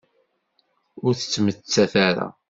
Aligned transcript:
Ur 1.05 1.13
tettmettat 1.15 1.93
ara. 2.07 2.27